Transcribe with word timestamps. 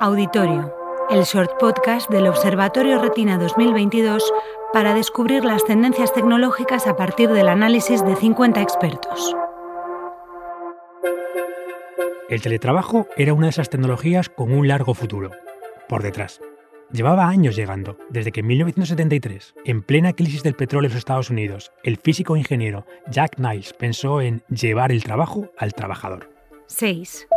Auditorio, 0.00 0.74
el 1.08 1.22
short 1.22 1.58
podcast 1.58 2.10
del 2.10 2.26
Observatorio 2.26 3.00
Retina 3.00 3.38
2022 3.38 4.22
para 4.72 4.92
descubrir 4.92 5.44
las 5.44 5.64
tendencias 5.64 6.12
tecnológicas 6.12 6.86
a 6.86 6.96
partir 6.96 7.30
del 7.30 7.48
análisis 7.48 8.04
de 8.04 8.14
50 8.14 8.60
expertos. 8.60 9.34
El 12.28 12.42
teletrabajo 12.42 13.06
era 13.16 13.32
una 13.32 13.46
de 13.46 13.50
esas 13.50 13.70
tecnologías 13.70 14.28
con 14.28 14.52
un 14.52 14.68
largo 14.68 14.92
futuro, 14.92 15.30
por 15.88 16.02
detrás. 16.02 16.42
Llevaba 16.92 17.28
años 17.28 17.56
llegando, 17.56 17.96
desde 18.10 18.32
que 18.32 18.40
en 18.40 18.48
1973, 18.48 19.54
en 19.64 19.82
plena 19.82 20.12
crisis 20.12 20.42
del 20.42 20.54
petróleo 20.54 20.88
en 20.88 20.92
los 20.92 20.98
Estados 20.98 21.30
Unidos, 21.30 21.72
el 21.82 21.96
físico 21.96 22.36
ingeniero 22.36 22.84
Jack 23.10 23.38
Niles 23.38 23.72
pensó 23.72 24.20
en 24.20 24.42
llevar 24.50 24.92
el 24.92 25.02
trabajo 25.02 25.50
al 25.56 25.72
trabajador. 25.72 26.30
6. 26.66 27.28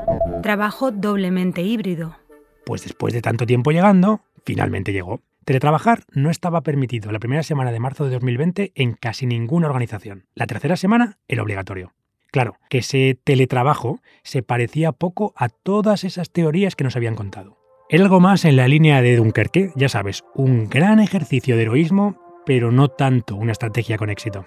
Trabajo 0.41 0.91
doblemente 0.91 1.61
híbrido. 1.61 2.15
Pues 2.69 2.83
después 2.83 3.15
de 3.15 3.23
tanto 3.23 3.47
tiempo 3.47 3.71
llegando, 3.71 4.21
finalmente 4.45 4.93
llegó. 4.93 5.21
Teletrabajar 5.43 6.03
no 6.13 6.29
estaba 6.29 6.61
permitido 6.61 7.11
la 7.11 7.17
primera 7.17 7.41
semana 7.41 7.71
de 7.71 7.79
marzo 7.79 8.05
de 8.05 8.11
2020 8.11 8.73
en 8.75 8.93
casi 8.93 9.25
ninguna 9.25 9.65
organización. 9.65 10.27
La 10.35 10.45
tercera 10.45 10.77
semana 10.77 11.17
era 11.27 11.41
obligatorio. 11.41 11.95
Claro, 12.31 12.57
que 12.69 12.77
ese 12.77 13.19
teletrabajo 13.23 14.01
se 14.21 14.43
parecía 14.43 14.91
poco 14.91 15.33
a 15.35 15.49
todas 15.49 16.03
esas 16.03 16.29
teorías 16.29 16.75
que 16.75 16.83
nos 16.83 16.95
habían 16.95 17.15
contado. 17.15 17.57
Algo 17.89 18.19
más 18.19 18.45
en 18.45 18.55
la 18.55 18.67
línea 18.67 19.01
de 19.01 19.15
Dunkerque, 19.15 19.71
ya 19.75 19.89
sabes, 19.89 20.23
un 20.35 20.69
gran 20.69 20.99
ejercicio 20.99 21.55
de 21.55 21.63
heroísmo, 21.63 22.21
pero 22.45 22.71
no 22.71 22.89
tanto 22.89 23.35
una 23.35 23.53
estrategia 23.53 23.97
con 23.97 24.11
éxito. 24.11 24.45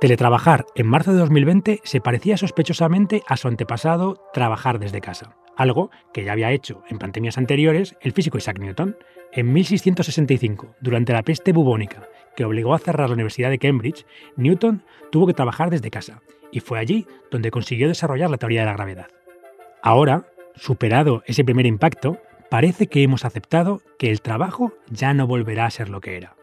Teletrabajar 0.00 0.66
en 0.74 0.86
marzo 0.86 1.12
de 1.12 1.18
2020 1.18 1.80
se 1.82 2.00
parecía 2.00 2.36
sospechosamente 2.36 3.22
a 3.26 3.36
su 3.36 3.48
antepasado 3.48 4.22
trabajar 4.32 4.78
desde 4.78 5.00
casa 5.00 5.36
algo 5.58 5.90
que 6.14 6.24
ya 6.24 6.32
había 6.32 6.52
hecho 6.52 6.82
en 6.88 6.98
pandemias 6.98 7.36
anteriores 7.36 7.96
el 8.00 8.12
físico 8.12 8.38
Isaac 8.38 8.60
Newton. 8.60 8.96
En 9.32 9.52
1665, 9.52 10.76
durante 10.80 11.12
la 11.12 11.22
peste 11.22 11.52
bubónica, 11.52 12.08
que 12.34 12.44
obligó 12.44 12.72
a 12.72 12.78
cerrar 12.78 13.10
la 13.10 13.14
Universidad 13.14 13.50
de 13.50 13.58
Cambridge, 13.58 14.06
Newton 14.36 14.84
tuvo 15.10 15.26
que 15.26 15.34
trabajar 15.34 15.68
desde 15.68 15.90
casa, 15.90 16.22
y 16.50 16.60
fue 16.60 16.78
allí 16.78 17.06
donde 17.30 17.50
consiguió 17.50 17.88
desarrollar 17.88 18.30
la 18.30 18.38
teoría 18.38 18.60
de 18.60 18.66
la 18.66 18.72
gravedad. 18.72 19.08
Ahora, 19.82 20.28
superado 20.54 21.22
ese 21.26 21.44
primer 21.44 21.66
impacto, 21.66 22.18
parece 22.48 22.86
que 22.86 23.02
hemos 23.02 23.24
aceptado 23.24 23.82
que 23.98 24.10
el 24.10 24.22
trabajo 24.22 24.72
ya 24.88 25.12
no 25.12 25.26
volverá 25.26 25.66
a 25.66 25.70
ser 25.70 25.90
lo 25.90 26.00
que 26.00 26.16
era. 26.16 26.36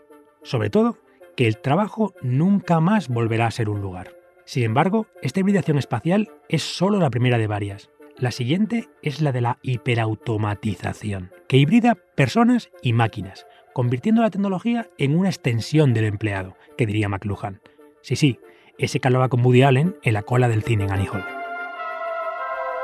Sobre 0.43 0.69
todo, 0.69 0.97
que 1.35 1.47
el 1.47 1.57
trabajo 1.57 2.13
nunca 2.21 2.79
más 2.79 3.07
volverá 3.09 3.47
a 3.47 3.51
ser 3.51 3.69
un 3.69 3.81
lugar. 3.81 4.15
Sin 4.45 4.63
embargo, 4.63 5.07
esta 5.21 5.39
hibridación 5.39 5.77
espacial 5.77 6.31
es 6.49 6.63
solo 6.63 6.99
la 6.99 7.09
primera 7.09 7.37
de 7.37 7.47
varias, 7.47 7.89
la 8.17 8.31
siguiente 8.31 8.87
es 9.01 9.21
la 9.21 9.33
de 9.33 9.41
la 9.41 9.57
hiperautomatización, 9.61 11.33
que 11.49 11.57
hibrida 11.57 11.95
personas 12.15 12.69
y 12.81 12.93
máquinas, 12.93 13.45
convirtiendo 13.73 14.21
la 14.21 14.29
tecnología 14.29 14.87
en 14.97 15.17
una 15.17 15.27
extensión 15.27 15.93
del 15.93 16.05
empleado, 16.05 16.55
que 16.77 16.85
diría 16.85 17.09
McLuhan. 17.09 17.59
Sí, 18.01 18.15
sí, 18.15 18.39
ese 18.77 19.01
que 19.01 19.07
hablaba 19.09 19.27
con 19.27 19.43
Woody 19.45 19.63
Allen 19.63 19.97
en 20.03 20.13
la 20.13 20.23
cola 20.23 20.47
del 20.47 20.63
cine 20.63 20.85
en 20.85 20.91
Annie 20.91 21.09
Hall. 21.11 21.25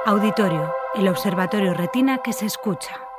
Auditorio, 0.05 0.73
el 0.95 1.07
observatorio 1.07 1.73
retina 1.73 2.17
que 2.17 2.33
se 2.33 2.45
escucha. 2.45 3.10